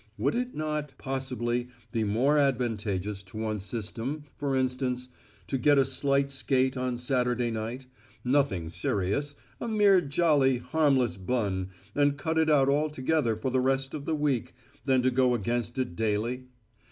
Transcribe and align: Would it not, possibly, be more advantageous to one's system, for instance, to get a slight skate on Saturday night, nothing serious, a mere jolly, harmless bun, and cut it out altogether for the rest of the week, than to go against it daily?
Would 0.17 0.33
it 0.33 0.55
not, 0.55 0.93
possibly, 0.97 1.67
be 1.91 2.03
more 2.03 2.35
advantageous 2.39 3.21
to 3.21 3.37
one's 3.37 3.61
system, 3.61 4.23
for 4.35 4.55
instance, 4.55 5.09
to 5.45 5.59
get 5.59 5.77
a 5.77 5.85
slight 5.85 6.31
skate 6.31 6.75
on 6.75 6.97
Saturday 6.97 7.51
night, 7.51 7.85
nothing 8.25 8.71
serious, 8.71 9.35
a 9.59 9.67
mere 9.67 10.01
jolly, 10.01 10.57
harmless 10.57 11.17
bun, 11.17 11.69
and 11.93 12.17
cut 12.17 12.39
it 12.39 12.49
out 12.49 12.67
altogether 12.67 13.35
for 13.37 13.51
the 13.51 13.61
rest 13.61 13.93
of 13.93 14.05
the 14.05 14.15
week, 14.15 14.55
than 14.85 15.03
to 15.03 15.11
go 15.11 15.35
against 15.35 15.77
it 15.77 15.95
daily? 15.95 16.47